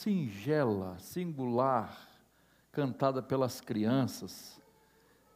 singela, 0.00 0.98
singular, 0.98 2.08
cantada 2.72 3.22
pelas 3.22 3.60
crianças, 3.60 4.58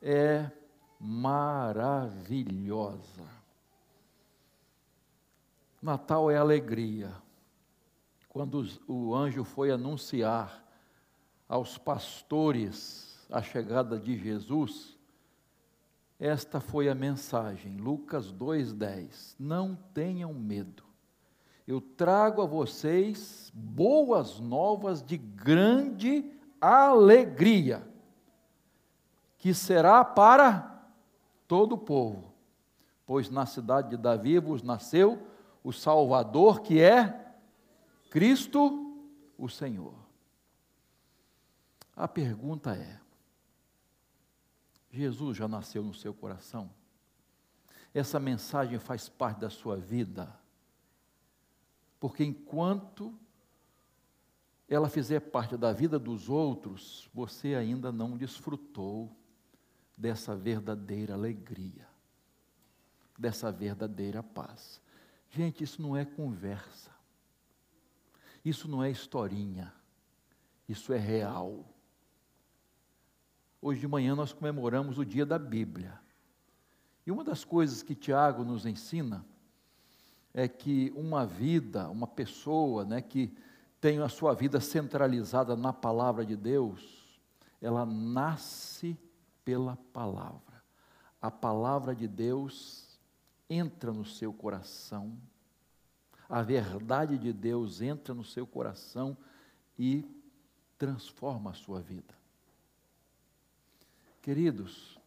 é 0.00 0.50
maravilhosa. 0.98 2.24
Natal 5.82 6.30
é 6.30 6.38
alegria. 6.38 7.14
Quando 8.27 8.66
o 8.88 9.14
anjo 9.14 9.45
foi 9.45 9.71
anunciar 9.71 10.65
aos 11.46 11.76
pastores 11.76 13.22
a 13.31 13.42
chegada 13.42 13.99
de 13.99 14.17
Jesus, 14.17 14.99
esta 16.19 16.59
foi 16.59 16.88
a 16.88 16.95
mensagem, 16.95 17.77
Lucas 17.77 18.33
2,10: 18.33 19.37
Não 19.38 19.77
tenham 19.92 20.33
medo, 20.33 20.84
eu 21.66 21.80
trago 21.80 22.42
a 22.42 22.46
vocês 22.46 23.51
boas 23.55 24.38
novas 24.38 25.02
de 25.02 25.16
grande 25.16 26.30
alegria, 26.60 27.87
que 29.38 29.54
será 29.54 30.04
para 30.04 30.87
todo 31.48 31.73
o 31.73 31.78
povo, 31.78 32.32
pois 33.06 33.30
na 33.30 33.46
cidade 33.46 33.90
de 33.90 33.96
Davi 33.96 34.38
vos 34.38 34.62
nasceu 34.62 35.27
o 35.62 35.73
Salvador, 35.73 36.60
que 36.60 36.80
é 36.80 37.34
Cristo 38.10 39.02
o 39.38 39.48
Senhor. 39.48 39.95
A 41.96 42.06
pergunta 42.06 42.74
é: 42.74 43.01
Jesus 44.90 45.37
já 45.37 45.48
nasceu 45.48 45.82
no 45.82 45.95
seu 45.95 46.12
coração? 46.12 46.70
Essa 47.95 48.18
mensagem 48.20 48.78
faz 48.78 49.09
parte 49.09 49.40
da 49.40 49.51
sua 49.51 49.76
vida? 49.76 50.43
Porque 52.04 52.22
enquanto 52.22 53.18
ela 54.68 54.90
fizer 54.90 55.20
parte 55.20 55.56
da 55.56 55.72
vida 55.72 55.98
dos 55.98 56.28
outros, 56.28 57.08
você 57.14 57.54
ainda 57.54 57.90
não 57.90 58.15
desfrutou 58.15 59.10
dessa 59.96 60.37
verdadeira 60.37 61.14
alegria, 61.14 61.88
dessa 63.18 63.51
verdadeira 63.51 64.23
paz. 64.23 64.83
Gente, 65.31 65.64
isso 65.64 65.81
não 65.81 65.97
é 65.97 66.05
conversa. 66.05 66.91
Isso 68.45 68.69
não 68.69 68.84
é 68.84 68.91
historinha. 68.91 69.73
Isso 70.69 70.92
é 70.92 70.98
real. 70.98 71.64
Hoje 73.62 73.81
de 73.81 73.89
manhã 73.89 74.14
nós 74.14 74.31
comemoramos 74.31 74.98
o 74.98 75.07
dia 75.07 75.25
da 75.25 75.39
Bíblia. 75.39 75.98
E 77.07 77.11
uma 77.11 77.25
das 77.25 77.47
coisas 77.47 77.83
que 77.83 77.95
Tiago 77.95 78.45
nos 78.45 78.67
ensina 78.67 79.25
é 80.35 80.49
que 80.49 80.93
uma 80.97 81.25
vida, 81.25 81.89
uma 81.89 82.09
pessoa, 82.09 82.85
né, 82.85 83.01
que 83.01 83.33
tem 83.81 84.01
a 84.01 84.09
sua 84.09 84.35
vida 84.35 84.61
centralizada 84.61 85.55
na 85.55 85.73
palavra 85.73 86.27
de 86.27 86.35
Deus, 86.35 87.21
ela 87.63 87.87
nasce 87.87 88.99
pela 89.45 89.77
palavra. 89.93 90.63
A 91.23 91.31
palavra 91.31 91.95
de 91.95 92.09
Deus 92.09 92.99
entra 93.49 93.93
no 93.93 94.05
seu 94.05 94.33
coração, 94.33 95.17
a 96.29 96.43
verdade 96.43 97.17
de 97.17 97.33
Deus 97.33 97.81
entra 97.81 98.13
no 98.13 98.25
seu 98.25 98.47
coração 98.47 99.17
e 99.79 100.05
transforma 100.77 101.51
a 101.51 101.55
sua 101.55 101.81
vida. 101.81 102.15
Queridos, 104.21 104.98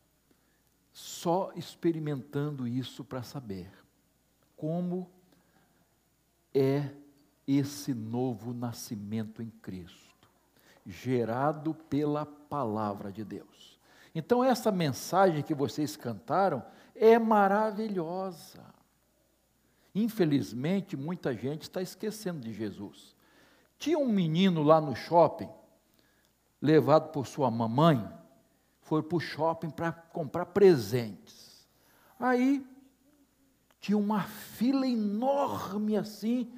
só 0.94 1.52
experimentando 1.56 2.68
isso 2.68 3.04
para 3.04 3.24
saber 3.24 3.72
como 4.56 5.12
é 6.54 6.90
esse 7.48 7.94
novo 7.94 8.54
nascimento 8.54 9.42
em 9.42 9.50
Cristo, 9.50 10.30
gerado 10.86 11.74
pela 11.74 12.26
palavra 12.26 13.12
de 13.12 13.24
Deus. 13.24 13.80
Então, 14.14 14.44
essa 14.44 14.72
mensagem 14.72 15.44
que 15.44 15.54
vocês 15.54 15.96
cantaram 15.96 16.64
é 16.96 17.20
maravilhosa. 17.20 18.66
Infelizmente, 19.94 20.98
muita 20.98 21.34
gente 21.34 21.64
está 21.64 21.82
esquecendo 21.82 22.40
de 22.40 22.54
Jesus. 22.54 23.16
Tinha 23.78 23.98
um 23.98 24.12
menino 24.12 24.64
lá 24.64 24.82
no 24.82 24.96
shopping, 24.96 25.50
levado 26.62 27.12
por 27.12 27.28
sua 27.28 27.50
mamãe, 27.52 28.08
foi 28.82 29.04
para 29.04 29.18
o 29.18 29.20
shopping 29.20 29.70
para 29.70 29.92
comprar 29.92 30.48
presentes. 30.48 31.68
Aí, 32.20 32.66
tinha 33.80 33.98
uma 33.98 34.24
fila 34.24 34.88
enorme 34.88 35.96
assim, 35.98 36.52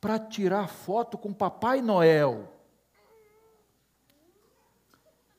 para 0.00 0.18
tirar 0.18 0.68
foto 0.68 1.18
com 1.18 1.32
Papai 1.32 1.82
Noel. 1.82 2.52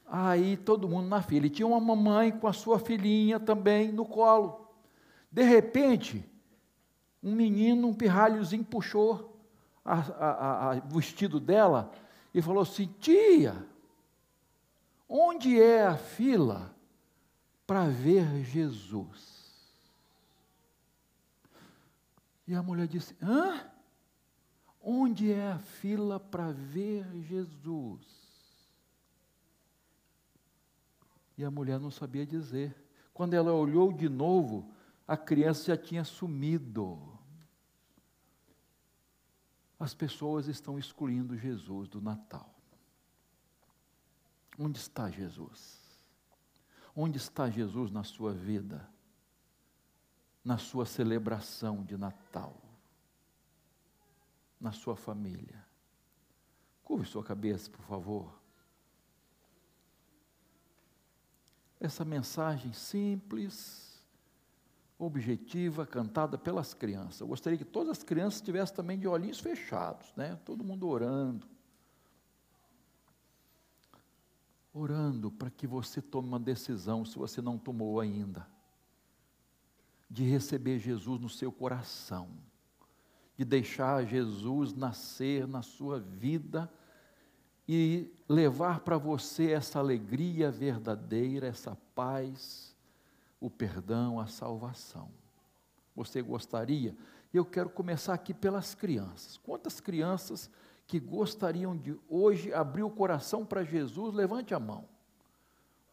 Aí 0.06 0.58
todo 0.58 0.90
mundo 0.90 1.08
na 1.08 1.22
fila. 1.22 1.46
E 1.46 1.50
tinha 1.50 1.68
uma 1.68 1.80
mamãe 1.80 2.32
com 2.32 2.48
a 2.48 2.54
sua 2.54 2.80
filhinha 2.80 3.40
também 3.40 3.92
no 3.92 4.06
colo. 4.06 4.68
De 5.32 5.44
repente, 5.44 6.26
um 7.22 7.36
menino, 7.36 7.88
um 7.88 7.94
pirralhozinho, 7.94 8.64
puxou 8.64 9.40
o 9.86 10.96
vestido 10.96 11.40
dela 11.40 11.92
e 12.34 12.42
falou 12.42 12.64
assim: 12.64 12.88
Tia, 13.00 13.66
onde 15.08 15.62
é 15.62 15.86
a 15.86 15.96
fila 15.96 16.76
para 17.68 17.88
ver 17.88 18.44
Jesus? 18.44 19.39
E 22.50 22.56
a 22.56 22.64
mulher 22.64 22.88
disse: 22.88 23.16
Hã? 23.22 23.64
Onde 24.82 25.32
é 25.32 25.52
a 25.52 25.60
fila 25.60 26.20
para 26.20 26.52
ver 26.52 27.06
Jesus? 27.22 28.02
E 31.38 31.46
a 31.46 31.52
mulher 31.52 31.80
não 31.80 31.92
sabia 31.92 32.26
dizer. 32.26 32.76
Quando 33.14 33.36
ela 33.36 33.54
olhou 33.54 33.94
de 33.94 34.10
novo, 34.10 34.74
a 35.08 35.16
criança 35.16 35.66
já 35.66 35.78
tinha 35.78 36.04
sumido. 36.04 36.98
As 39.80 39.94
pessoas 39.94 40.48
estão 40.48 40.80
excluindo 40.80 41.38
Jesus 41.38 41.88
do 41.88 42.02
Natal. 42.02 42.52
Onde 44.58 44.80
está 44.80 45.08
Jesus? 45.12 45.78
Onde 46.96 47.20
está 47.20 47.48
Jesus 47.48 47.92
na 47.92 48.04
sua 48.04 48.34
vida? 48.34 48.90
Na 50.44 50.58
sua 50.58 50.86
celebração 50.86 51.84
de 51.84 51.98
Natal? 51.98 52.56
Na 54.60 54.72
sua 54.72 54.96
família? 54.96 55.66
Curve 56.84 57.06
sua 57.06 57.24
cabeça, 57.24 57.70
por 57.70 57.84
favor. 57.84 58.40
essa 61.80 62.04
mensagem 62.04 62.74
simples, 62.74 63.98
objetiva, 64.98 65.86
cantada 65.86 66.38
pelas 66.38 66.74
crianças. 66.74 67.22
Eu 67.22 67.28
gostaria 67.28 67.58
que 67.58 67.66
todas 67.66 68.00
as 68.00 68.04
crianças 68.04 68.42
tivessem 68.42 68.76
também 68.76 69.00
de 69.00 69.08
olhinhos 69.08 69.40
fechados, 69.40 70.14
né? 70.16 70.38
Todo 70.44 70.64
mundo 70.64 70.88
orando. 70.88 71.48
Orando 74.74 75.32
para 75.32 75.50
que 75.50 75.66
você 75.66 76.02
tome 76.02 76.28
uma 76.28 76.40
decisão, 76.40 77.06
se 77.06 77.18
você 77.18 77.42
não 77.42 77.58
tomou 77.58 78.00
ainda, 78.00 78.46
de 80.10 80.24
receber 80.24 80.80
Jesus 80.80 81.20
no 81.20 81.30
seu 81.30 81.52
coração, 81.52 82.30
de 83.38 83.46
deixar 83.46 84.06
Jesus 84.06 84.74
nascer 84.74 85.48
na 85.48 85.62
sua 85.62 86.00
vida 86.00 86.70
e 87.68 88.12
levar 88.28 88.80
para 88.80 88.98
você 88.98 89.52
essa 89.52 89.78
alegria 89.78 90.50
verdadeira, 90.50 91.46
essa 91.46 91.78
paz, 91.94 92.76
o 93.40 93.50
perdão, 93.50 94.20
a 94.20 94.26
salvação. 94.26 95.12
Você 95.96 96.22
gostaria? 96.22 96.96
Eu 97.32 97.46
quero 97.46 97.70
começar 97.70 98.16
aqui 98.16 98.34
pelas 98.34 98.74
crianças. 98.74 99.38
Quantas 99.38 99.80
crianças 99.80 100.50
que 100.88 101.00
gostariam 101.00 101.78
de 101.78 101.96
hoje 102.10 102.52
abrir 102.52 102.82
o 102.82 102.90
coração 102.90 103.46
para 103.46 103.64
Jesus? 103.64 104.16
Levante 104.16 104.56
a 104.56 104.60
mão. 104.60 104.86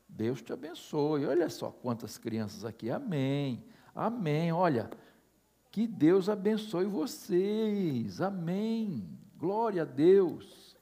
Deus 0.08 0.40
te 0.40 0.52
abençoe. 0.52 1.26
Olha 1.26 1.50
só 1.50 1.70
quantas 1.70 2.16
crianças 2.16 2.64
aqui. 2.64 2.90
Amém. 2.90 3.62
Amém. 3.96 4.52
Olha, 4.52 4.90
que 5.72 5.86
Deus 5.86 6.28
abençoe 6.28 6.84
vocês. 6.84 8.20
Amém. 8.20 9.08
Glória 9.38 9.82
a 9.82 9.86
Deus. 9.86 10.76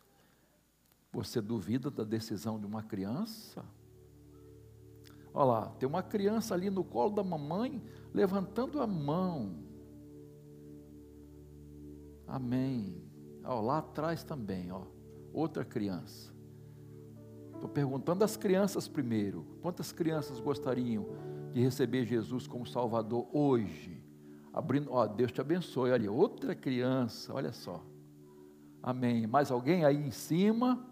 Você 1.12 1.40
duvida 1.40 1.93
da 1.93 2.02
decisão 2.02 2.58
de 2.58 2.66
uma 2.66 2.82
criança? 2.82 3.64
Olha 5.32 5.44
lá, 5.44 5.66
tem 5.78 5.88
uma 5.88 6.02
criança 6.02 6.55
ali 6.55 6.70
no 6.70 6.82
colo 6.82 7.14
da 7.14 7.22
mamãe 7.22 7.81
levantando 8.12 8.82
a 8.82 8.87
mão. 8.87 9.62
Amém. 12.26 13.00
Ó, 13.44 13.61
lá 13.61 13.78
atrás 13.78 14.25
também, 14.25 14.72
ó, 14.72 14.82
outra 15.32 15.64
criança. 15.64 16.32
Estou 17.52 17.69
perguntando 17.69 18.25
às 18.25 18.37
crianças 18.37 18.88
primeiro. 18.88 19.46
Quantas 19.62 19.93
crianças 19.93 20.40
gostariam 20.40 21.06
de 21.55 21.62
receber 21.62 22.05
Jesus 22.05 22.49
como 22.49 22.67
Salvador 22.67 23.29
hoje? 23.33 24.03
Abrindo, 24.53 24.93
ó, 24.93 25.06
Deus 25.06 25.31
te 25.31 25.41
abençoe. 25.41 25.93
Olha, 25.93 26.11
outra 26.11 26.55
criança, 26.55 27.33
olha 27.33 27.53
só. 27.53 27.81
Amém. 28.83 29.27
Mais 29.27 29.53
alguém 29.53 29.85
aí 29.85 29.97
em 29.97 30.11
cima? 30.11 30.85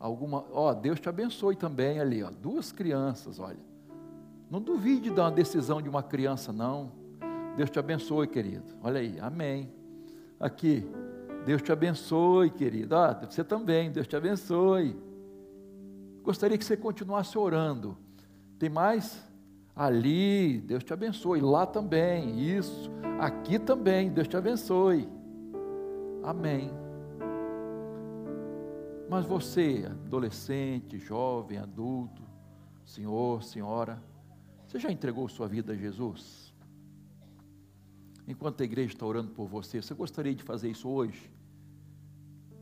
Alguma, 0.00 0.44
ó, 0.50 0.72
Deus 0.72 0.98
te 0.98 1.08
abençoe 1.08 1.56
também 1.56 2.00
ali, 2.00 2.22
ó, 2.22 2.30
duas 2.30 2.72
crianças, 2.72 3.38
olha. 3.38 3.64
Não 4.50 4.60
duvide 4.60 5.10
da 5.10 5.30
decisão 5.30 5.80
de 5.80 5.88
uma 5.88 6.02
criança, 6.02 6.52
não. 6.52 6.92
Deus 7.56 7.70
te 7.70 7.78
abençoe, 7.78 8.26
querido. 8.26 8.74
Olha 8.82 9.00
aí, 9.00 9.18
amém. 9.20 9.72
Aqui, 10.38 10.86
Deus 11.44 11.62
te 11.62 11.72
abençoe, 11.72 12.50
querido. 12.50 12.94
Ah, 12.94 13.12
você 13.28 13.42
também, 13.42 13.90
Deus 13.90 14.06
te 14.06 14.16
abençoe. 14.16 14.96
Gostaria 16.22 16.56
que 16.56 16.64
você 16.64 16.76
continuasse 16.76 17.36
orando. 17.38 17.96
Tem 18.58 18.68
mais? 18.68 19.25
Ali, 19.76 20.58
Deus 20.62 20.82
te 20.82 20.94
abençoe. 20.94 21.42
Lá 21.42 21.66
também, 21.66 22.40
isso. 22.40 22.90
Aqui 23.20 23.58
também, 23.58 24.10
Deus 24.10 24.26
te 24.26 24.34
abençoe. 24.34 25.06
Amém. 26.24 26.70
Mas 29.08 29.26
você, 29.26 29.84
adolescente, 29.86 30.98
jovem, 30.98 31.58
adulto, 31.58 32.22
senhor, 32.86 33.42
senhora, 33.42 34.02
você 34.66 34.78
já 34.78 34.90
entregou 34.90 35.28
sua 35.28 35.46
vida 35.46 35.74
a 35.74 35.76
Jesus? 35.76 36.54
Enquanto 38.26 38.62
a 38.62 38.64
igreja 38.64 38.94
está 38.94 39.06
orando 39.06 39.30
por 39.30 39.46
você, 39.46 39.80
você 39.80 39.94
gostaria 39.94 40.34
de 40.34 40.42
fazer 40.42 40.70
isso 40.70 40.88
hoje? 40.88 41.30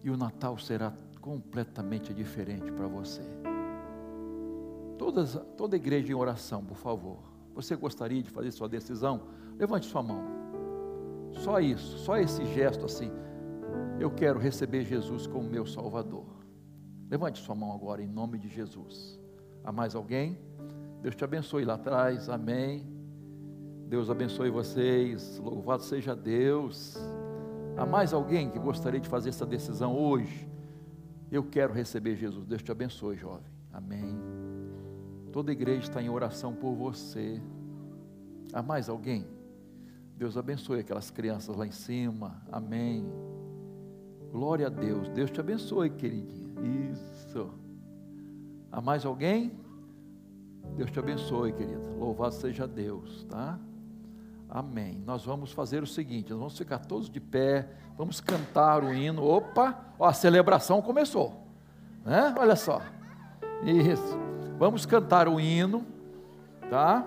E 0.02 0.10
o 0.10 0.16
Natal 0.16 0.58
será 0.58 0.92
completamente 1.20 2.12
diferente 2.12 2.70
para 2.72 2.86
você. 2.86 3.22
Todas, 4.98 5.38
toda 5.56 5.76
igreja 5.76 6.12
em 6.12 6.14
oração, 6.14 6.64
por 6.64 6.76
favor. 6.76 7.18
Você 7.54 7.76
gostaria 7.76 8.22
de 8.22 8.30
fazer 8.30 8.50
sua 8.50 8.68
decisão? 8.68 9.22
Levante 9.58 9.86
sua 9.86 10.02
mão. 10.02 10.22
Só 11.32 11.60
isso, 11.60 11.98
só 11.98 12.16
esse 12.16 12.44
gesto 12.46 12.84
assim. 12.84 13.10
Eu 13.98 14.10
quero 14.10 14.38
receber 14.38 14.84
Jesus 14.84 15.26
como 15.26 15.48
meu 15.48 15.66
Salvador. 15.66 16.26
Levante 17.10 17.40
sua 17.40 17.54
mão 17.54 17.72
agora 17.72 18.02
em 18.02 18.08
nome 18.08 18.38
de 18.38 18.48
Jesus. 18.48 19.20
Há 19.62 19.70
mais 19.72 19.94
alguém? 19.94 20.38
Deus 21.02 21.14
te 21.14 21.24
abençoe 21.24 21.64
lá 21.64 21.74
atrás, 21.74 22.28
amém. 22.28 22.86
Deus 23.86 24.10
abençoe 24.10 24.50
vocês, 24.50 25.38
louvado 25.38 25.82
seja 25.82 26.16
Deus. 26.16 26.96
Há 27.76 27.84
mais 27.84 28.12
alguém 28.12 28.50
que 28.50 28.58
gostaria 28.58 29.00
de 29.00 29.08
fazer 29.08 29.30
essa 29.30 29.46
decisão 29.46 29.96
hoje? 29.96 30.48
Eu 31.30 31.42
quero 31.44 31.72
receber 31.72 32.16
Jesus. 32.16 32.46
Deus 32.46 32.62
te 32.62 32.72
abençoe, 32.72 33.16
jovem. 33.16 33.52
Amém. 33.72 34.43
Toda 35.34 35.50
igreja 35.50 35.80
está 35.80 36.00
em 36.00 36.08
oração 36.08 36.54
por 36.54 36.74
você. 36.74 37.42
Há 38.52 38.62
mais 38.62 38.88
alguém? 38.88 39.26
Deus 40.16 40.36
abençoe 40.36 40.78
aquelas 40.78 41.10
crianças 41.10 41.56
lá 41.56 41.66
em 41.66 41.72
cima. 41.72 42.40
Amém. 42.52 43.04
Glória 44.30 44.68
a 44.68 44.70
Deus. 44.70 45.08
Deus 45.08 45.32
te 45.32 45.40
abençoe, 45.40 45.90
queridinha. 45.90 46.54
Isso. 46.92 47.50
Há 48.70 48.80
mais 48.80 49.04
alguém? 49.04 49.50
Deus 50.76 50.92
te 50.92 51.00
abençoe, 51.00 51.52
querida. 51.52 51.90
Louvado 51.98 52.34
seja 52.36 52.68
Deus, 52.68 53.24
tá? 53.24 53.58
Amém. 54.48 55.02
Nós 55.04 55.24
vamos 55.24 55.50
fazer 55.50 55.82
o 55.82 55.86
seguinte: 55.86 56.30
nós 56.30 56.38
vamos 56.38 56.56
ficar 56.56 56.78
todos 56.78 57.10
de 57.10 57.18
pé, 57.18 57.68
vamos 57.98 58.20
cantar 58.20 58.84
o 58.84 58.94
hino. 58.94 59.24
Opa, 59.24 59.94
ó, 59.98 60.06
a 60.06 60.12
celebração 60.12 60.80
começou, 60.80 61.44
né? 62.04 62.32
Olha 62.38 62.54
só. 62.54 62.80
Isso. 63.64 64.23
Vamos 64.58 64.86
cantar 64.86 65.28
o 65.28 65.40
hino, 65.40 65.84
tá? 66.70 67.04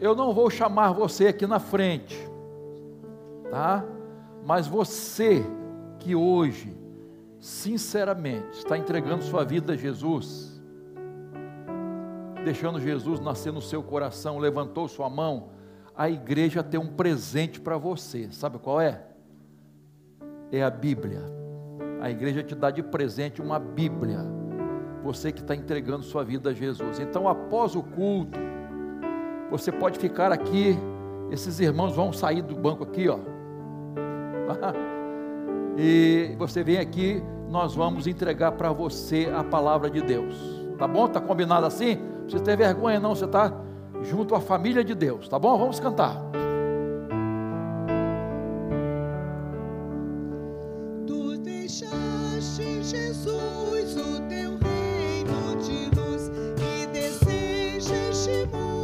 Eu 0.00 0.14
não 0.14 0.32
vou 0.32 0.50
chamar 0.50 0.92
você 0.92 1.28
aqui 1.28 1.46
na 1.46 1.58
frente, 1.58 2.16
tá? 3.50 3.84
Mas 4.44 4.66
você 4.66 5.44
que 5.98 6.14
hoje 6.14 6.76
sinceramente 7.40 8.58
está 8.58 8.76
entregando 8.76 9.24
sua 9.24 9.44
vida 9.44 9.72
a 9.72 9.76
Jesus, 9.76 10.60
deixando 12.44 12.80
Jesus 12.80 13.20
nascer 13.20 13.52
no 13.52 13.62
seu 13.62 13.82
coração, 13.82 14.38
levantou 14.38 14.88
sua 14.88 15.10
mão, 15.10 15.48
a 15.96 16.10
igreja 16.10 16.62
tem 16.62 16.78
um 16.78 16.86
presente 16.86 17.60
para 17.60 17.76
você. 17.76 18.28
Sabe 18.30 18.58
qual 18.58 18.80
é? 18.80 19.02
É 20.52 20.62
a 20.62 20.70
Bíblia. 20.70 21.45
A 22.00 22.10
igreja 22.10 22.42
te 22.42 22.54
dá 22.54 22.70
de 22.70 22.82
presente 22.82 23.40
uma 23.40 23.58
Bíblia. 23.58 24.20
Você 25.02 25.30
que 25.32 25.40
está 25.40 25.54
entregando 25.54 26.02
sua 26.02 26.24
vida 26.24 26.50
a 26.50 26.52
Jesus. 26.52 26.98
Então, 26.98 27.28
após 27.28 27.74
o 27.76 27.82
culto, 27.82 28.38
você 29.50 29.70
pode 29.70 29.98
ficar 29.98 30.32
aqui. 30.32 30.76
Esses 31.30 31.58
irmãos 31.60 31.94
vão 31.94 32.12
sair 32.12 32.42
do 32.42 32.54
banco 32.54 32.84
aqui, 32.84 33.08
ó. 33.08 33.18
E 35.78 36.34
você 36.38 36.64
vem 36.64 36.78
aqui 36.78 37.22
nós 37.48 37.74
vamos 37.74 38.06
entregar 38.06 38.52
para 38.52 38.72
você 38.72 39.30
a 39.34 39.44
palavra 39.44 39.88
de 39.88 40.02
Deus. 40.02 40.34
Tá 40.78 40.86
bom? 40.86 41.08
Tá 41.08 41.20
combinado 41.20 41.66
assim? 41.66 41.96
Precisa 42.22 42.42
ter 42.42 42.56
vergonha 42.56 43.00
não, 43.00 43.14
você 43.14 43.24
está 43.24 43.52
junto 44.02 44.34
à 44.34 44.40
família 44.40 44.84
de 44.84 44.94
Deus, 44.94 45.28
tá 45.28 45.38
bom? 45.38 45.56
Vamos 45.56 45.80
cantar. 45.80 46.25
people. 58.46 58.75